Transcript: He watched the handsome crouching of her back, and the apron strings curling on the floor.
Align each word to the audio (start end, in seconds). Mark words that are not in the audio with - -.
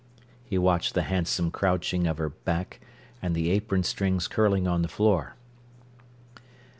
He 0.43 0.57
watched 0.57 0.95
the 0.95 1.03
handsome 1.03 1.51
crouching 1.51 2.07
of 2.07 2.17
her 2.17 2.29
back, 2.29 2.79
and 3.21 3.35
the 3.35 3.51
apron 3.51 3.83
strings 3.83 4.27
curling 4.27 4.67
on 4.67 4.81
the 4.81 4.87
floor. 4.87 5.35